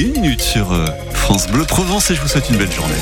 une 0.00 0.12
minute 0.12 0.40
sur 0.40 0.72
euh, 0.72 0.86
France 1.12 1.46
Bleu 1.46 1.64
Provence 1.64 2.10
et 2.10 2.16
je 2.16 2.20
vous 2.20 2.26
souhaite 2.26 2.50
une 2.50 2.56
belle 2.56 2.72
journée. 2.72 2.94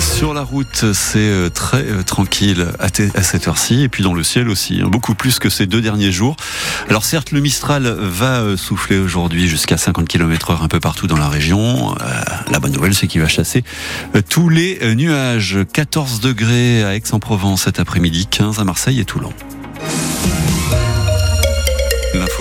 Sur 0.00 0.34
la 0.34 0.42
route, 0.42 0.92
c'est 0.92 1.18
euh, 1.18 1.50
très 1.50 1.82
euh, 1.82 2.02
tranquille 2.02 2.66
à, 2.78 2.88
cette 3.22 3.46
heure-ci, 3.46 3.82
et 3.82 3.88
puis 3.88 4.02
dans 4.02 4.14
le 4.14 4.22
ciel 4.22 4.48
aussi, 4.48 4.80
hein, 4.80 4.88
beaucoup 4.88 5.14
plus 5.14 5.38
que 5.38 5.50
ces 5.50 5.66
deux 5.66 5.80
derniers 5.80 6.12
jours. 6.12 6.36
Alors 6.88 7.04
certes, 7.04 7.30
le 7.30 7.40
Mistral 7.40 7.86
va 7.86 8.56
souffler 8.56 8.98
aujourd'hui 8.98 9.48
jusqu'à 9.48 9.76
50 9.76 10.08
km 10.08 10.50
heure 10.50 10.62
un 10.62 10.68
peu 10.68 10.80
partout 10.80 11.06
dans 11.06 11.16
la 11.16 11.28
région. 11.28 11.94
la 12.50 12.58
bonne 12.58 12.72
nouvelle, 12.72 12.94
c'est 12.94 13.06
qu'il 13.06 13.20
va 13.20 13.28
chasser 13.28 13.64
tous 14.28 14.48
les 14.48 14.94
nuages. 14.94 15.58
14 15.72 16.20
degrés 16.20 16.84
à 16.84 16.94
Aix-en-Provence 16.94 17.62
cet 17.62 17.78
après-midi, 17.78 18.26
15 18.26 18.58
à 18.58 18.64
Marseille 18.64 19.00
et 19.00 19.04
Toulon. 19.04 19.32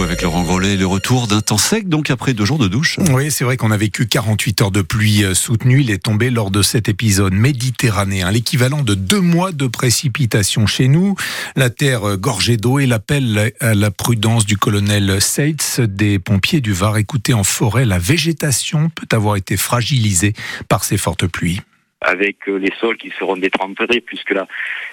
L'info 0.04 0.12
avec 0.12 0.22
Laurent 0.22 0.44
Grollet, 0.44 0.76
le 0.76 0.86
retour 0.86 1.28
d'un 1.28 1.42
temps 1.42 1.58
sec, 1.58 1.88
donc 1.88 2.10
après 2.10 2.34
deux 2.34 2.46
jours 2.46 2.58
de 2.58 2.68
douche. 2.68 3.00
Oui, 3.12 3.32
c'est 3.32 3.44
vrai 3.44 3.58
qu'on 3.58 3.72
a 3.72 3.78
vécu 3.78 4.08
48 4.08 4.62
heures 4.62 4.72
de 4.72 4.82
pluie 4.82 5.24
euh, 5.24 5.34
soutenue. 5.34 5.82
Il 5.82 5.92
est 5.92 6.04
tombé 6.04 6.30
lors 6.30 6.52
de 6.52 6.62
cet 6.62 6.90
épisode 6.90 7.34
méditerranéen, 7.34 8.30
l'équivalent 8.32 8.82
de 8.82 8.96
deux 8.96 9.22
mois 9.22 9.52
de 9.52 9.68
précipitation 9.68 10.68
chez 10.68 10.88
nous. 10.88 11.16
La 11.56 11.70
terre 11.70 12.08
euh, 12.08 12.18
gorgée 12.18 12.58
d'eau 12.58 12.80
et 12.80 12.86
l'appel 12.86 13.54
à 13.60 13.74
la 13.74 13.92
prudence 13.92 14.46
du 14.46 14.58
colonel 14.58 15.22
Seitz 15.22 15.80
des 15.80 16.20
pompiers 16.20 16.62
du 16.62 16.74
Var. 16.74 16.98
Écoutez, 16.98 17.34
en 17.34 17.44
forêt, 17.44 17.86
la 17.86 18.00
végétation 18.00 18.90
peut 18.90 19.08
avoir 19.12 19.36
été 19.36 19.58
fragilisée 19.58 20.34
par 20.68 20.84
ces 20.84 20.98
fortes 20.98 21.28
pluies 21.28 21.62
avec 22.04 22.48
euh, 22.48 22.58
les 22.58 22.72
sols 22.80 22.98
qui 22.98 23.12
seront 23.18 23.38
détrempés 23.38 24.02
puisque 24.02 24.32
la, 24.32 24.48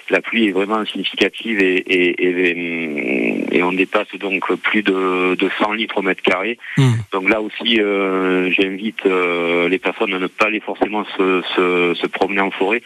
la 0.09 0.21
pluie 0.21 0.47
est 0.47 0.51
vraiment 0.51 0.85
significative 0.85 1.61
et, 1.61 1.77
et, 1.77 3.55
et, 3.55 3.63
on 3.63 3.73
dépasse 3.73 4.13
donc 4.19 4.51
plus 4.55 4.81
de, 4.81 5.35
de 5.35 5.49
100 5.59 5.73
litres 5.73 5.97
au 5.97 6.01
mètre 6.01 6.23
carré. 6.23 6.57
Hmm. 6.77 6.93
Donc 7.11 7.29
là 7.29 7.41
aussi, 7.41 7.79
euh, 7.79 8.49
j'invite 8.51 9.05
euh, 9.05 9.69
les 9.69 9.77
personnes 9.77 10.13
à 10.13 10.19
ne 10.19 10.27
pas 10.27 10.45
aller 10.45 10.59
forcément 10.59 11.05
se, 11.17 11.41
se, 11.55 11.93
se 11.93 12.07
promener 12.07 12.41
en 12.41 12.51
forêt 12.51 12.81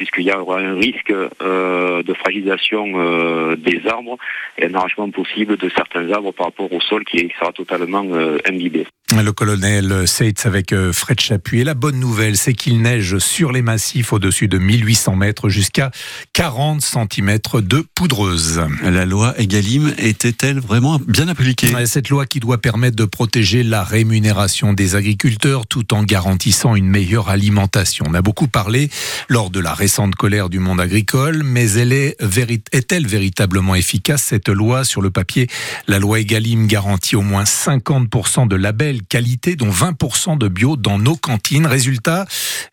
puisqu'il 0.00 0.24
y 0.24 0.32
aura 0.32 0.60
un 0.60 0.76
risque 0.76 1.12
euh, 1.42 2.02
de 2.02 2.14
fragilisation 2.14 2.86
euh, 2.94 3.54
des 3.56 3.86
arbres 3.86 4.16
et 4.56 4.64
un 4.64 4.74
arrachement 4.74 5.10
possible 5.10 5.58
de 5.58 5.68
certains 5.68 6.10
arbres 6.10 6.32
par 6.32 6.46
rapport 6.46 6.72
au 6.72 6.80
sol 6.80 7.04
qui 7.04 7.30
sera 7.38 7.52
totalement 7.52 8.06
euh, 8.06 8.38
imbibé. 8.48 8.86
Le 9.16 9.32
colonel 9.32 10.06
Seitz 10.06 10.46
avec 10.46 10.72
Fred 10.92 11.20
Chapuis. 11.20 11.60
Et 11.60 11.64
la 11.64 11.74
bonne 11.74 11.98
nouvelle, 11.98 12.36
c'est 12.36 12.54
qu'il 12.54 12.80
neige 12.80 13.18
sur 13.18 13.50
les 13.50 13.60
massifs 13.60 14.12
au-dessus 14.12 14.46
de 14.46 14.56
1800 14.56 15.16
mètres 15.16 15.48
jusqu'à 15.48 15.90
40 16.32 16.80
cm 16.80 17.38
de 17.54 17.84
poudreuse. 17.94 18.62
La 18.82 19.04
loi 19.04 19.34
Egalim 19.38 19.92
était-elle 19.98 20.60
vraiment 20.60 21.00
bien 21.06 21.28
appliquée? 21.28 21.68
Cette 21.86 22.08
loi 22.08 22.24
qui 22.24 22.38
doit 22.40 22.58
permettre 22.58 22.96
de 22.96 23.04
protéger 23.04 23.62
la 23.64 23.82
rémunération 23.82 24.72
des 24.72 24.94
agriculteurs 24.94 25.66
tout 25.66 25.92
en 25.92 26.04
garantissant 26.04 26.76
une 26.76 26.88
meilleure 26.88 27.28
alimentation. 27.28 28.06
On 28.08 28.14
a 28.14 28.22
beaucoup 28.22 28.48
parlé 28.48 28.90
lors 29.28 29.50
de 29.50 29.60
la 29.60 29.74
récente 29.74 30.14
colère 30.14 30.48
du 30.48 30.60
monde 30.60 30.80
agricole, 30.80 31.42
mais 31.44 31.72
elle 31.72 31.92
est, 31.92 32.16
est-elle 32.72 33.06
véritablement 33.06 33.74
efficace 33.74 34.22
cette 34.22 34.48
loi? 34.48 34.84
Sur 34.84 35.02
le 35.02 35.10
papier 35.10 35.48
La 35.88 35.98
loi 35.98 36.20
Egalim 36.20 36.68
garantit 36.68 37.16
au 37.16 37.22
moins 37.22 37.44
50% 37.44 38.48
de 38.48 38.56
labels 38.56 38.99
qualité, 39.08 39.56
dont 39.56 39.70
20% 39.70 40.38
de 40.38 40.48
bio 40.48 40.76
dans 40.76 40.98
nos 40.98 41.16
cantines. 41.16 41.66
Résultat, 41.66 42.26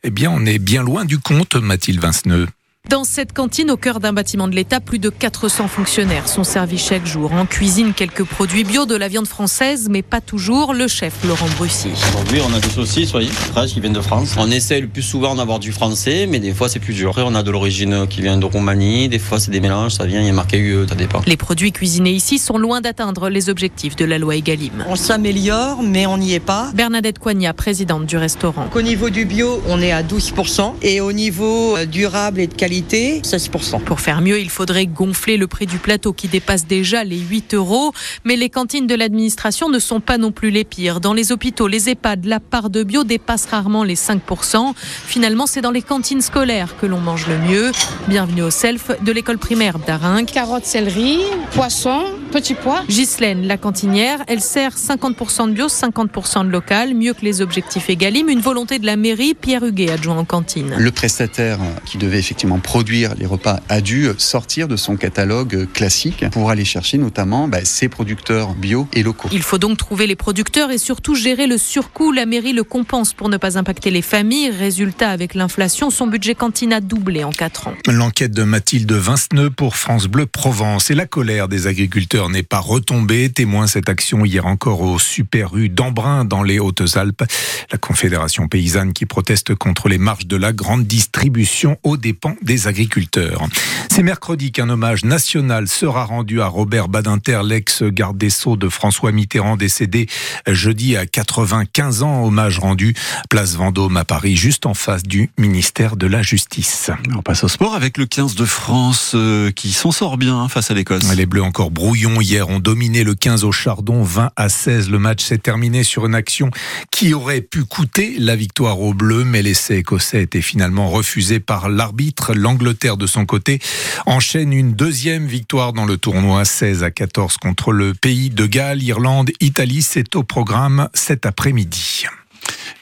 eh 0.03 0.09
bien, 0.09 0.31
on 0.31 0.45
est 0.45 0.59
bien 0.59 0.83
loin 0.83 1.05
du 1.05 1.19
compte, 1.19 1.55
Mathilde 1.55 2.01
Vinceneux. 2.01 2.47
Dans 2.89 3.03
cette 3.03 3.33
cantine 3.33 3.69
au 3.69 3.75
cœur 3.75 3.99
d'un 3.99 4.13
bâtiment 4.13 4.47
de 4.47 4.55
l'État, 4.55 4.79
plus 4.79 4.97
de 4.97 5.09
400 5.09 5.67
fonctionnaires 5.67 6.29
sont 6.29 6.45
servis 6.45 6.77
chaque 6.77 7.05
jour. 7.05 7.33
En 7.33 7.45
cuisine, 7.45 7.91
quelques 7.93 8.23
produits 8.23 8.63
bio, 8.63 8.85
de 8.85 8.95
la 8.95 9.09
viande 9.09 9.27
française, 9.27 9.89
mais 9.91 10.01
pas 10.01 10.21
toujours. 10.21 10.73
Le 10.73 10.87
chef 10.87 11.13
Laurent 11.25 11.49
Brussy. 11.57 11.89
Aujourd'hui, 12.07 12.39
on 12.49 12.55
a 12.55 12.61
des 12.61 12.69
saucisses, 12.69 13.11
voyez, 13.11 13.27
fraîches 13.27 13.73
qui 13.73 13.81
viennent 13.81 13.91
de 13.91 13.99
France. 13.99 14.35
On 14.37 14.49
essaie 14.49 14.79
le 14.79 14.87
plus 14.87 15.01
souvent 15.01 15.35
d'avoir 15.35 15.59
du 15.59 15.73
français, 15.73 16.27
mais 16.29 16.39
des 16.39 16.53
fois 16.53 16.69
c'est 16.69 16.79
plus 16.79 16.93
dur. 16.93 17.09
Après, 17.09 17.23
on 17.25 17.35
a 17.35 17.43
de 17.43 17.51
l'origine 17.51 18.07
qui 18.07 18.21
vient 18.21 18.37
de 18.37 18.45
Roumanie, 18.45 19.09
des 19.09 19.19
fois 19.19 19.41
c'est 19.41 19.51
des 19.51 19.59
mélanges, 19.59 19.95
ça 19.95 20.05
vient, 20.05 20.21
il 20.21 20.27
y 20.27 20.29
a 20.29 20.33
marqué 20.33 20.57
UE, 20.57 20.87
ça 20.87 20.95
dépend. 20.95 21.21
Les 21.25 21.35
produits 21.35 21.73
cuisinés 21.73 22.11
ici 22.11 22.37
sont 22.37 22.57
loin 22.57 22.79
d'atteindre 22.79 23.27
les 23.27 23.49
objectifs 23.49 23.97
de 23.97 24.05
la 24.05 24.17
loi 24.17 24.37
Egalim. 24.37 24.85
On 24.87 24.95
s'améliore, 24.95 25.83
mais 25.83 26.05
on 26.05 26.17
n'y 26.17 26.33
est 26.33 26.39
pas. 26.39 26.71
Bernadette 26.73 27.19
Coignat, 27.19 27.53
présidente 27.53 28.05
du 28.05 28.15
restaurant. 28.15 28.69
Au 28.73 28.81
niveau 28.81 29.09
du 29.09 29.25
bio, 29.25 29.61
on 29.67 29.81
est 29.81 29.91
à 29.91 30.03
12%, 30.03 30.75
et 30.83 31.01
au 31.01 31.11
niveau 31.11 31.75
euh, 31.75 31.85
durable 31.85 32.39
et 32.39 32.47
de 32.47 32.53
qualité, 32.53 32.76
16%. 32.81 33.83
Pour 33.83 33.99
faire 33.99 34.21
mieux, 34.21 34.39
il 34.39 34.49
faudrait 34.49 34.85
gonfler 34.85 35.37
le 35.37 35.47
prix 35.47 35.65
du 35.65 35.77
plateau 35.77 36.13
qui 36.13 36.27
dépasse 36.27 36.67
déjà 36.67 37.03
les 37.03 37.19
8 37.19 37.53
euros. 37.53 37.93
Mais 38.23 38.35
les 38.35 38.49
cantines 38.49 38.87
de 38.87 38.95
l'administration 38.95 39.69
ne 39.69 39.79
sont 39.79 39.99
pas 39.99 40.17
non 40.17 40.31
plus 40.31 40.49
les 40.49 40.63
pires. 40.63 40.99
Dans 40.99 41.13
les 41.13 41.31
hôpitaux, 41.31 41.67
les 41.67 41.89
EHPAD, 41.89 42.25
la 42.25 42.39
part 42.39 42.69
de 42.69 42.83
bio 42.83 43.03
dépasse 43.03 43.45
rarement 43.45 43.83
les 43.83 43.95
5%. 43.95 44.73
Finalement, 44.75 45.47
c'est 45.47 45.61
dans 45.61 45.71
les 45.71 45.81
cantines 45.81 46.21
scolaires 46.21 46.75
que 46.79 46.85
l'on 46.85 46.99
mange 46.99 47.27
le 47.27 47.37
mieux. 47.37 47.71
Bienvenue 48.07 48.43
au 48.43 48.51
self 48.51 48.91
de 49.01 49.11
l'école 49.11 49.37
primaire 49.37 49.79
d'Arinque. 49.79 50.31
Carottes, 50.31 50.65
céleri, 50.65 51.19
poisson, 51.51 52.05
petits 52.31 52.53
pois. 52.53 52.83
Ghislaine, 52.89 53.47
la 53.47 53.57
cantinière, 53.57 54.19
elle 54.27 54.41
sert 54.41 54.75
50% 54.75 55.49
de 55.49 55.53
bio, 55.53 55.67
50% 55.67 56.45
de 56.45 56.49
local, 56.49 56.93
mieux 56.93 57.13
que 57.13 57.23
les 57.23 57.41
objectifs 57.41 57.89
Egalim. 57.89 58.29
Une 58.29 58.41
volonté 58.41 58.79
de 58.79 58.85
la 58.85 58.95
mairie, 58.95 59.33
Pierre 59.33 59.63
Huguet, 59.63 59.91
adjoint 59.91 60.17
en 60.17 60.25
cantine. 60.25 60.75
Le 60.77 60.91
prestataire 60.91 61.59
qui 61.85 61.97
devait 61.97 62.19
effectivement 62.19 62.59
produire 62.67 63.15
les 63.15 63.25
repas 63.25 63.61
a 63.69 63.79
dû 63.79 64.09
sortir 64.17 64.67
de 64.67 64.75
son 64.75 64.97
catalogue 64.97 65.69
classique 65.71 66.25
pour 66.31 66.49
aller 66.49 66.65
chercher 66.65 66.97
notamment 66.97 67.47
bah, 67.47 67.63
ses 67.63 67.87
producteurs 67.87 68.55
bio 68.55 68.89
et 68.91 69.03
locaux. 69.03 69.29
Il 69.31 69.41
faut 69.41 69.57
donc 69.57 69.77
trouver 69.77 70.05
les 70.05 70.17
producteurs 70.17 70.69
et 70.69 70.77
surtout 70.77 71.15
gérer 71.15 71.47
le 71.47 71.57
surcoût. 71.57 72.11
La 72.11 72.25
mairie 72.25 72.51
le 72.51 72.65
compense 72.65 73.13
pour 73.13 73.29
ne 73.29 73.37
pas 73.37 73.57
impacter 73.57 73.89
les 73.89 74.01
familles. 74.01 74.49
Résultat, 74.49 75.11
avec 75.11 75.33
l'inflation, 75.33 75.89
son 75.89 76.07
budget 76.07 76.35
cantine 76.35 76.73
a 76.73 76.81
doublé 76.81 77.23
en 77.23 77.31
4 77.31 77.69
ans. 77.69 77.73
L'enquête 77.87 78.33
de 78.33 78.43
Mathilde 78.43 78.91
Vinceneux 78.91 79.49
pour 79.49 79.77
France 79.77 80.07
Bleu 80.07 80.25
Provence 80.25 80.91
et 80.91 80.95
la 80.95 81.05
colère 81.05 81.47
des 81.47 81.67
agriculteurs 81.67 82.29
n'est 82.29 82.43
pas 82.43 82.59
retombée. 82.59 83.29
Témoin 83.29 83.67
cette 83.67 83.87
action 83.87 84.25
hier 84.25 84.45
encore 84.45 84.81
au 84.81 84.99
Super 84.99 85.55
U 85.55 85.69
d'Embrun 85.69 86.25
dans 86.25 86.43
les 86.43 86.59
Hautes-Alpes. 86.59 87.23
La 87.71 87.77
Confédération 87.77 88.49
paysanne 88.49 88.91
qui 88.91 89.05
proteste 89.05 89.55
contre 89.55 89.87
les 89.87 89.97
marges 89.97 90.27
de 90.27 90.35
la 90.35 90.51
grande 90.51 90.85
distribution 90.85 91.77
aux 91.83 91.95
dépens 91.95 92.35
des 92.47 92.67
agriculteurs. 92.67 93.45
C'est 93.91 94.01
mercredi 94.01 94.51
qu'un 94.51 94.69
hommage 94.69 95.03
national 95.03 95.67
sera 95.67 96.05
rendu 96.05 96.41
à 96.41 96.47
Robert 96.47 96.87
Badinter, 96.87 97.41
l'ex-garde 97.43 98.17
des 98.17 98.29
Sceaux 98.29 98.55
de 98.55 98.69
François 98.69 99.11
Mitterrand, 99.11 99.57
décédé 99.57 100.07
jeudi 100.47 100.95
à 100.95 101.05
95 101.05 102.03
ans. 102.03 102.23
Hommage 102.23 102.59
rendu 102.59 102.95
place 103.29 103.55
Vendôme 103.55 103.97
à 103.97 104.05
Paris, 104.05 104.35
juste 104.35 104.65
en 104.65 104.73
face 104.73 105.03
du 105.03 105.29
ministère 105.37 105.97
de 105.97 106.07
la 106.07 106.21
Justice. 106.21 106.89
On 107.15 107.21
passe 107.21 107.43
au 107.43 107.47
sport 107.49 107.75
avec 107.75 107.97
le 107.97 108.05
15 108.05 108.35
de 108.35 108.45
France 108.45 109.11
euh, 109.13 109.51
qui 109.51 109.73
s'en 109.73 109.91
sort 109.91 110.17
bien 110.17 110.47
face 110.47 110.71
à 110.71 110.73
l'Écosse. 110.73 111.13
Les 111.15 111.25
Bleus 111.25 111.43
encore 111.43 111.71
brouillons 111.71 112.21
hier 112.21 112.47
ont 112.49 112.59
dominé 112.59 113.03
le 113.03 113.13
15 113.13 113.43
au 113.43 113.51
Chardon, 113.51 114.03
20 114.03 114.31
à 114.35 114.49
16. 114.49 114.89
Le 114.89 114.99
match 114.99 115.23
s'est 115.23 115.37
terminé 115.37 115.83
sur 115.83 116.05
une 116.05 116.15
action 116.15 116.49
qui 116.91 117.13
aurait 117.13 117.41
pu 117.41 117.65
coûter 117.65 118.15
la 118.19 118.37
victoire 118.37 118.79
aux 118.79 118.93
Bleus, 118.93 119.25
mais 119.25 119.41
l'essai 119.41 119.77
écossais 119.77 120.23
était 120.23 120.41
finalement 120.41 120.89
refusé 120.89 121.41
par 121.41 121.67
l'arbitre. 121.67 122.33
L'Angleterre, 122.37 122.97
de 122.97 123.07
son 123.07 123.25
côté, 123.25 123.59
enchaîne 124.05 124.53
une 124.53 124.73
deuxième 124.73 125.25
victoire 125.25 125.73
dans 125.73 125.85
le 125.85 125.97
tournoi 125.97 126.45
16 126.45 126.83
à 126.83 126.91
14 126.91 127.37
contre 127.37 127.71
le 127.71 127.93
pays 127.93 128.29
de 128.29 128.45
Galles, 128.45 128.81
Irlande, 128.83 129.31
Italie. 129.39 129.81
C'est 129.81 130.15
au 130.15 130.23
programme 130.23 130.89
cet 130.93 131.25
après-midi. 131.25 132.05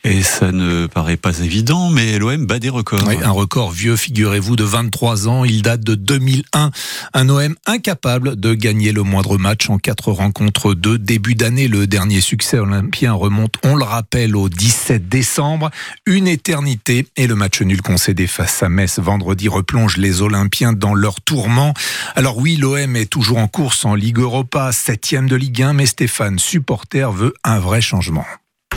Et 0.08 0.22
ça 0.22 0.52
ne 0.52 0.86
paraît 0.86 1.18
pas 1.18 1.40
évident, 1.40 1.90
mais 1.90 2.20
l'OM 2.20 2.46
bat 2.46 2.60
des 2.60 2.70
records. 2.70 3.10
un 3.10 3.32
record 3.32 3.72
vieux, 3.72 3.96
figurez-vous, 3.96 4.56
de 4.56 4.64
23 4.64 5.28
ans. 5.28 5.44
Il 5.46 5.64
date 5.64 5.82
de 5.82 5.96
2001. 5.96 6.70
Un 7.16 7.30
OM 7.30 7.56
incapable 7.66 8.40
de 8.40 8.54
gagner 8.54 8.92
le 8.92 9.02
moindre 9.02 9.40
match 9.40 9.68
en 9.68 9.80
quatre 9.80 10.12
rencontres 10.12 10.76
de 10.76 10.98
début 10.98 11.34
d'année. 11.34 11.68
Le 11.68 11.88
dernier 11.88 12.22
succès 12.22 12.60
olympien 12.60 13.14
remonte, 13.14 13.56
on 13.64 13.76
le 13.76 13.84
rappelle, 13.84 14.36
au 14.36 14.48
17 14.48 15.10
décembre. 15.10 15.72
Une 16.06 16.28
éternité. 16.28 17.08
Et 17.18 17.26
le 17.26 17.34
match 17.34 17.64
nul 17.64 17.82
concédé 17.82 18.28
face 18.28 18.62
à 18.62 18.70
Metz 18.70 19.00
vendredi 19.00 19.48
replonge 19.48 19.98
les 19.98 20.22
Olympiens 20.22 20.74
dans 20.74 20.94
leur 20.94 21.20
tourment. 21.20 21.74
Alors 22.16 22.38
oui, 22.38 22.58
l'OM 22.58 22.96
est 22.96 23.10
toujours 23.10 23.40
en 23.40 23.48
course 23.48 23.86
en 23.86 23.96
Ligue 23.96 24.20
Europa, 24.20 24.72
septième 24.72 25.28
de 25.28 25.36
Ligue 25.36 25.64
1, 25.64 25.74
mais 25.74 25.88
Stéphane, 25.88 26.38
supporter, 26.38 27.12
veut 27.12 27.34
un 27.44 27.58
vrai 27.58 27.82
changement. 27.82 28.26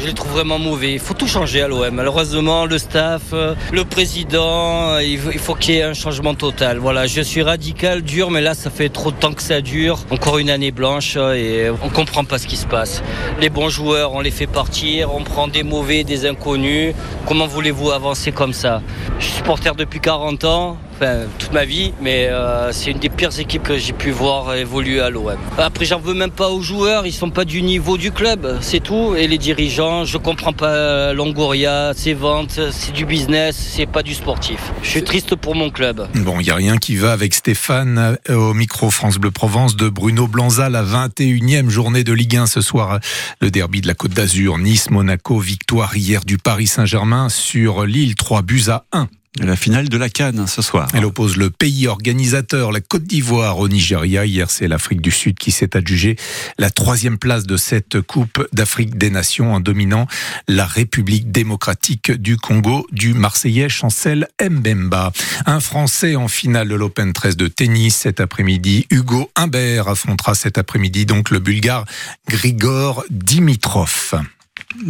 Je 0.00 0.06
les 0.06 0.14
trouve 0.14 0.30
vraiment 0.30 0.60
mauvais. 0.60 0.92
Il 0.92 1.00
faut 1.00 1.14
tout 1.14 1.26
changer 1.26 1.60
à 1.60 1.66
l'OM. 1.66 1.90
Malheureusement, 1.90 2.66
le 2.66 2.78
staff, 2.78 3.22
euh, 3.32 3.54
le 3.72 3.84
président, 3.84 4.92
euh, 4.92 5.02
il 5.02 5.18
faut 5.18 5.54
qu'il 5.54 5.74
y 5.74 5.78
ait 5.78 5.82
un 5.82 5.94
changement 5.94 6.34
total. 6.34 6.78
Voilà, 6.78 7.08
je 7.08 7.20
suis 7.20 7.42
radical, 7.42 8.02
dur, 8.02 8.30
mais 8.30 8.40
là, 8.40 8.54
ça 8.54 8.70
fait 8.70 8.90
trop 8.90 9.10
de 9.10 9.16
temps 9.16 9.32
que 9.32 9.42
ça 9.42 9.60
dure. 9.60 9.98
Encore 10.10 10.38
une 10.38 10.50
année 10.50 10.70
blanche 10.70 11.14
euh, 11.16 11.34
et 11.34 11.70
on 11.82 11.88
comprend 11.88 12.22
pas 12.24 12.38
ce 12.38 12.46
qui 12.46 12.56
se 12.56 12.66
passe. 12.66 13.02
Les 13.40 13.50
bons 13.50 13.70
joueurs, 13.70 14.12
on 14.14 14.20
les 14.20 14.30
fait 14.30 14.46
partir, 14.46 15.12
on 15.12 15.24
prend 15.24 15.48
des 15.48 15.64
mauvais, 15.64 16.04
des 16.04 16.26
inconnus. 16.26 16.94
Comment 17.26 17.48
voulez-vous 17.48 17.90
avancer 17.90 18.30
comme 18.30 18.52
ça? 18.52 18.82
Je 19.18 19.24
suis 19.24 19.34
supporter 19.34 19.74
depuis 19.74 19.98
40 19.98 20.44
ans 20.44 20.78
enfin, 21.00 21.26
toute 21.38 21.52
ma 21.52 21.64
vie, 21.64 21.92
mais 22.00 22.28
euh, 22.28 22.72
c'est 22.72 22.90
une 22.90 22.98
des 22.98 23.08
pires 23.08 23.38
équipes 23.38 23.62
que 23.62 23.78
j'ai 23.78 23.92
pu 23.92 24.10
voir 24.10 24.54
évoluer 24.54 25.00
à 25.00 25.10
l'OM. 25.10 25.36
Après, 25.56 25.84
j'en 25.84 26.00
veux 26.00 26.14
même 26.14 26.30
pas 26.30 26.48
aux 26.48 26.60
joueurs, 26.60 27.06
ils 27.06 27.12
sont 27.12 27.30
pas 27.30 27.44
du 27.44 27.62
niveau 27.62 27.96
du 27.96 28.10
club, 28.10 28.58
c'est 28.60 28.80
tout. 28.80 29.14
Et 29.16 29.28
les 29.28 29.38
dirigeants, 29.38 30.04
je 30.04 30.18
comprends 30.18 30.52
pas 30.52 31.12
Longoria, 31.12 31.92
ses 31.94 32.14
ventes, 32.14 32.60
c'est 32.72 32.92
du 32.92 33.04
business, 33.04 33.56
c'est 33.56 33.86
pas 33.86 34.02
du 34.02 34.14
sportif. 34.14 34.72
Je 34.82 34.88
suis 34.88 35.04
triste 35.04 35.36
pour 35.36 35.54
mon 35.54 35.70
club. 35.70 36.08
Bon, 36.14 36.40
il 36.40 36.46
y 36.46 36.50
a 36.50 36.54
rien 36.54 36.78
qui 36.78 36.96
va 36.96 37.12
avec 37.12 37.34
Stéphane 37.34 38.18
euh, 38.28 38.34
au 38.34 38.54
micro 38.54 38.90
France 38.90 39.18
Bleu 39.18 39.30
Provence 39.30 39.76
de 39.76 39.88
Bruno 39.88 40.26
Blanza, 40.26 40.68
la 40.68 40.82
21e 40.82 41.68
journée 41.68 42.04
de 42.04 42.12
Ligue 42.12 42.36
1 42.36 42.46
ce 42.46 42.60
soir. 42.60 42.98
Le 43.40 43.50
derby 43.50 43.80
de 43.80 43.86
la 43.86 43.94
Côte 43.94 44.12
d'Azur, 44.12 44.58
Nice, 44.58 44.90
Monaco, 44.90 45.38
victoire 45.38 45.96
hier 45.96 46.24
du 46.24 46.38
Paris 46.38 46.66
Saint-Germain 46.66 47.28
sur 47.28 47.84
Lille, 47.86 48.14
3 48.14 48.42
buts 48.42 48.64
à 48.68 48.84
1. 48.92 49.08
La 49.40 49.56
finale 49.56 49.88
de 49.88 49.96
la 49.96 50.08
Cannes 50.08 50.46
ce 50.46 50.62
soir. 50.62 50.88
Elle 50.94 51.04
oppose 51.04 51.36
le 51.36 51.50
pays 51.50 51.86
organisateur, 51.86 52.72
la 52.72 52.80
Côte 52.80 53.04
d'Ivoire, 53.04 53.58
au 53.58 53.68
Nigeria. 53.68 54.26
Hier, 54.26 54.50
c'est 54.50 54.66
l'Afrique 54.66 55.00
du 55.00 55.10
Sud 55.10 55.38
qui 55.38 55.52
s'est 55.52 55.76
adjugé 55.76 56.16
la 56.58 56.70
troisième 56.70 57.18
place 57.18 57.44
de 57.46 57.56
cette 57.56 58.00
Coupe 58.00 58.46
d'Afrique 58.52 58.98
des 58.98 59.10
Nations 59.10 59.54
en 59.54 59.60
dominant 59.60 60.06
la 60.48 60.66
République 60.66 61.30
démocratique 61.30 62.10
du 62.10 62.36
Congo 62.36 62.86
du 62.90 63.14
Marseillais 63.14 63.68
Chancel 63.68 64.28
Mbemba. 64.42 65.12
Un 65.46 65.60
Français 65.60 66.16
en 66.16 66.28
finale 66.28 66.68
de 66.68 66.74
l'Open 66.74 67.12
13 67.12 67.36
de 67.36 67.46
tennis 67.48 67.94
cet 67.96 68.20
après-midi. 68.20 68.86
Hugo 68.90 69.30
Humbert 69.36 69.88
affrontera 69.88 70.34
cet 70.34 70.58
après-midi 70.58 71.06
donc 71.06 71.30
le 71.30 71.38
Bulgare 71.38 71.84
Grigor 72.28 73.04
Dimitrov. 73.10 74.14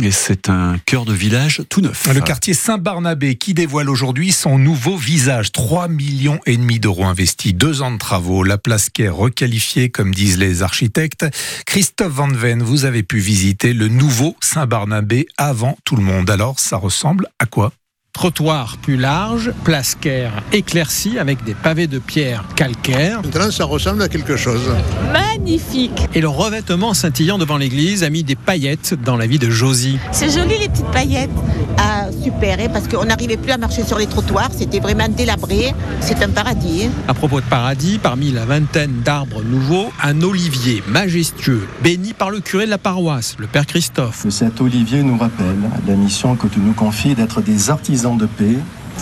Et 0.02 0.10
c'est 0.10 0.48
un 0.48 0.78
cœur 0.84 1.04
de 1.04 1.12
village 1.12 1.62
tout 1.69 1.80
neuf. 1.80 2.12
Le 2.12 2.20
quartier 2.20 2.52
Saint-Barnabé 2.52 3.36
qui 3.36 3.54
dévoile 3.54 3.88
aujourd'hui 3.88 4.32
son 4.32 4.58
nouveau 4.58 4.96
visage. 4.96 5.52
3 5.52 5.88
millions 5.88 6.40
et 6.46 6.56
demi 6.56 6.80
d'euros 6.80 7.06
investis, 7.06 7.54
deux 7.54 7.80
ans 7.82 7.92
de 7.92 7.98
travaux, 7.98 8.42
la 8.42 8.58
place 8.58 8.90
qui 8.90 9.02
est 9.02 9.08
requalifiée 9.08 9.88
comme 9.88 10.12
disent 10.12 10.38
les 10.38 10.62
architectes. 10.62 11.26
Christophe 11.64 12.12
Van 12.12 12.28
Ven, 12.28 12.62
vous 12.62 12.84
avez 12.84 13.02
pu 13.02 13.19
visiter 13.19 13.72
le 13.72 13.88
nouveau 13.88 14.36
Saint-Barnabé 14.40 15.26
avant 15.36 15.78
tout 15.84 15.96
le 15.96 16.02
monde. 16.02 16.28
Alors 16.28 16.58
ça 16.58 16.76
ressemble 16.76 17.28
à 17.38 17.46
quoi? 17.46 17.72
Trottoir 18.12 18.78
plus 18.78 18.96
large, 18.96 19.52
place 19.62 19.94
Caire 19.94 20.32
éclaircie 20.52 21.19
avec 21.19 21.44
des 21.44 21.55
pavés 21.55 21.87
de 21.87 21.99
pierre 21.99 22.44
calcaire. 22.56 23.22
Maintenant, 23.22 23.50
ça 23.50 23.64
ressemble 23.64 24.02
à 24.02 24.08
quelque 24.08 24.37
chose. 24.37 24.72
Magnifique 25.12 26.08
Et 26.14 26.20
le 26.20 26.28
revêtement 26.28 26.94
scintillant 26.94 27.38
devant 27.38 27.56
l'église 27.56 28.02
a 28.02 28.10
mis 28.10 28.25
des 28.25 28.34
paillettes 28.34 28.94
dans 29.05 29.16
la 29.16 29.26
vie 29.26 29.38
de 29.38 29.50
Josie. 29.50 29.99
C'est 30.10 30.31
joli 30.31 30.58
les 30.58 30.69
petites 30.69 30.90
paillettes. 30.90 31.31
Ah, 31.76 32.08
super, 32.25 32.58
hein, 32.58 32.69
parce 32.72 32.88
qu'on 32.88 33.05
n'arrivait 33.05 33.37
plus 33.37 33.52
à 33.52 33.56
marcher 33.56 33.84
sur 33.84 33.99
les 33.99 34.06
trottoirs, 34.06 34.50
c'était 34.56 34.81
vraiment 34.81 35.08
délabré. 35.08 35.72
C'est 36.00 36.20
un 36.22 36.28
paradis. 36.31 36.87
Hein. 36.87 36.90
À 37.06 37.14
propos 37.14 37.40
de 37.40 37.46
paradis, 37.46 37.99
parmi 37.99 38.32
la 38.32 38.44
vingtaine 38.44 39.02
d'arbres 39.05 39.44
nouveaux, 39.44 39.93
un 40.02 40.20
olivier 40.22 40.82
majestueux, 40.88 41.69
béni 41.84 42.14
par 42.14 42.31
le 42.31 42.40
curé 42.40 42.64
de 42.64 42.70
la 42.70 42.78
paroisse, 42.78 43.37
le 43.38 43.46
père 43.46 43.66
Christophe. 43.66 44.26
Cet 44.28 44.60
olivier 44.60 45.05
nous 45.05 45.19
rappelle 45.19 45.56
la 45.87 45.94
mission 45.94 46.34
que 46.34 46.49
tu 46.49 46.58
nous 46.58 46.72
confies 46.72 47.14
d'être 47.14 47.40
des 47.43 47.70
artisans 47.70 47.97
de 47.98 48.26
paix, 48.26 48.56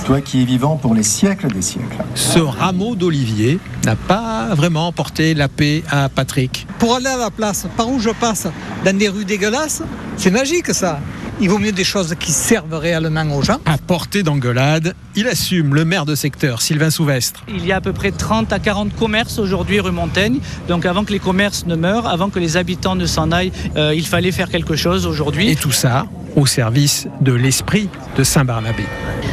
toi 0.06 0.22
qui 0.22 0.40
es 0.40 0.44
vivant 0.46 0.76
pour 0.76 0.94
les 0.94 1.02
siècles 1.02 1.48
des 1.48 1.60
siècles. 1.60 2.02
Ce 2.14 2.38
rameau 2.38 2.96
d'olivier 2.96 3.58
n'a 3.84 3.94
pas 3.94 4.54
vraiment 4.54 4.90
porté 4.90 5.34
la 5.34 5.48
paix 5.48 5.82
à 5.90 6.08
Patrick. 6.08 6.66
Pour 6.78 6.96
aller 6.96 7.08
à 7.08 7.18
la 7.18 7.30
place, 7.30 7.66
par 7.76 7.90
où 7.90 8.00
je 8.00 8.08
passe, 8.08 8.46
dans 8.86 8.96
des 8.96 9.08
rues 9.08 9.26
dégueulasses, 9.26 9.82
c'est 10.16 10.30
magique 10.30 10.68
ça. 10.68 11.00
Il 11.42 11.50
vaut 11.50 11.58
mieux 11.58 11.72
des 11.72 11.84
choses 11.84 12.14
qui 12.18 12.32
servent 12.32 12.78
réellement 12.78 13.36
aux 13.36 13.42
gens. 13.42 13.58
À 13.66 13.76
portée 13.76 14.22
d'engueulade, 14.22 14.94
il 15.14 15.28
assume 15.28 15.74
le 15.74 15.84
maire 15.84 16.06
de 16.06 16.14
secteur, 16.14 16.62
Sylvain 16.62 16.88
Souvestre. 16.88 17.44
Il 17.48 17.66
y 17.66 17.72
a 17.72 17.76
à 17.76 17.80
peu 17.82 17.92
près 17.92 18.12
30 18.12 18.50
à 18.54 18.58
40 18.58 18.96
commerces 18.96 19.38
aujourd'hui 19.38 19.78
rue 19.80 19.92
Montaigne. 19.92 20.38
Donc 20.68 20.86
avant 20.86 21.04
que 21.04 21.12
les 21.12 21.18
commerces 21.18 21.66
ne 21.66 21.76
meurent, 21.76 22.08
avant 22.08 22.30
que 22.30 22.38
les 22.38 22.56
habitants 22.56 22.96
ne 22.96 23.04
s'en 23.04 23.30
aillent, 23.30 23.52
euh, 23.76 23.92
il 23.94 24.06
fallait 24.06 24.32
faire 24.32 24.48
quelque 24.48 24.76
chose 24.76 25.06
aujourd'hui. 25.06 25.50
Et 25.50 25.56
tout 25.56 25.72
ça 25.72 26.06
au 26.36 26.46
service 26.46 27.08
de 27.20 27.32
l'esprit 27.32 27.88
de 28.16 28.22
Saint-Barnabé. 28.22 28.84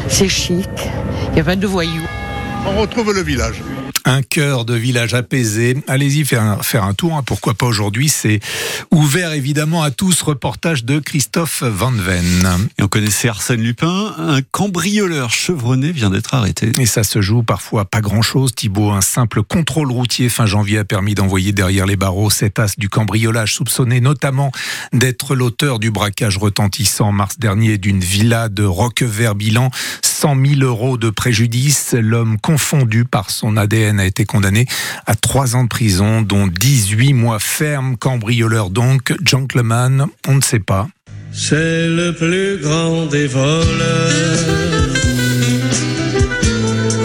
C'est 0.07 0.29
chic, 0.29 0.69
il 1.31 1.37
y 1.37 1.41
a 1.41 1.43
pas 1.43 1.55
de 1.55 1.67
voyous. 1.67 2.07
On 2.65 2.79
retrouve 2.79 3.13
le 3.13 3.21
village 3.21 3.61
un 4.05 4.21
cœur 4.21 4.65
de 4.65 4.75
village 4.75 5.13
apaisé. 5.13 5.77
Allez-y 5.87 6.25
faire 6.25 6.41
un, 6.41 6.61
faire 6.61 6.83
un 6.83 6.93
tour, 6.93 7.15
hein. 7.15 7.23
pourquoi 7.25 7.53
pas 7.53 7.65
aujourd'hui? 7.65 8.09
C'est 8.09 8.39
ouvert 8.91 9.31
évidemment 9.33 9.83
à 9.83 9.91
tous. 9.91 10.21
Reportage 10.21 10.83
de 10.85 10.99
Christophe 10.99 11.63
Van 11.63 11.91
Ven. 11.91 12.69
Et 12.77 12.83
on 12.83 12.87
connaissait 12.87 13.29
Arsène 13.29 13.61
Lupin. 13.61 14.13
Un 14.17 14.41
cambrioleur 14.41 15.31
chevronné 15.31 15.91
vient 15.91 16.09
d'être 16.09 16.33
arrêté. 16.33 16.71
Et 16.79 16.85
ça 16.85 17.03
se 17.03 17.21
joue 17.21 17.43
parfois 17.43 17.85
pas 17.85 18.01
grand-chose. 18.01 18.53
Thibault, 18.55 18.91
un 18.91 19.01
simple 19.01 19.43
contrôle 19.43 19.91
routier 19.91 20.29
fin 20.29 20.45
janvier 20.45 20.79
a 20.79 20.85
permis 20.85 21.15
d'envoyer 21.15 21.51
derrière 21.51 21.85
les 21.85 21.95
barreaux 21.95 22.29
cet 22.29 22.59
as 22.59 22.77
du 22.77 22.89
cambriolage 22.89 23.55
soupçonné 23.55 24.01
notamment 24.01 24.51
d'être 24.91 25.35
l'auteur 25.35 25.79
du 25.79 25.91
braquage 25.91 26.37
retentissant 26.37 27.09
en 27.09 27.11
mars 27.11 27.39
dernier 27.39 27.77
d'une 27.77 27.99
villa 27.99 28.49
de 28.49 28.63
Roquevert-Bilan. 28.63 29.69
100 30.23 30.37
000 30.45 30.61
euros 30.61 30.97
de 30.97 31.09
préjudice. 31.09 31.93
L'homme 31.99 32.39
confondu 32.39 33.03
par 33.03 33.29
son 33.29 33.57
ADN 33.57 33.92
a 33.99 34.05
été 34.05 34.25
condamné 34.25 34.65
à 35.05 35.15
3 35.15 35.55
ans 35.55 35.63
de 35.63 35.69
prison, 35.69 36.21
dont 36.21 36.47
18 36.47 37.13
mois 37.13 37.39
ferme. 37.39 37.97
Cambrioleur 37.97 38.69
donc, 38.69 39.13
gentleman, 39.25 40.07
on 40.27 40.35
ne 40.35 40.41
sait 40.41 40.59
pas. 40.59 40.87
C'est 41.31 41.87
le 41.87 42.13
plus 42.13 42.59
grand 42.61 43.07
des 43.07 43.27
voleurs. 43.27 43.63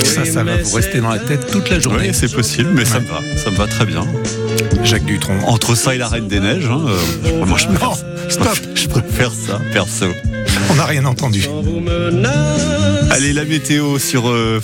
Ça, 0.05 0.25
ça 0.25 0.45
va 0.45 0.57
vous 0.57 0.75
rester 0.75 1.01
dans 1.01 1.11
la 1.11 1.19
tête 1.19 1.51
toute 1.51 1.71
la 1.71 1.81
journée. 1.81 2.09
Oui, 2.09 2.15
c'est 2.15 2.33
possible, 2.33 2.71
mais 2.75 2.85
ça 2.85 3.01
me 3.01 3.07
va. 3.07 3.21
Ça 3.37 3.51
me 3.51 3.57
va 3.57 3.67
très 3.67 3.87
bien. 3.87 4.05
Jacques 4.85 5.05
Dutronc. 5.05 5.39
Entre 5.47 5.75
ça 5.75 5.95
et 5.95 5.99
la 5.99 6.09
Reine 6.09 6.29
des 6.29 6.41
Neiges, 6.41 6.69
hein, 6.71 6.83
euh, 6.89 7.45
moi 7.45 7.59
je 7.59 7.67
préfère, 7.67 7.95
stop. 8.29 8.59
je 8.75 8.87
préfère 8.89 9.33
ça, 9.33 9.61
perso. 9.73 10.07
On 10.71 10.75
n'a 10.75 10.85
rien 10.85 11.05
entendu. 11.05 11.47
Allez, 13.11 13.33
la 13.33 13.45
météo 13.45 13.99
sur 13.99 14.29
euh, 14.29 14.57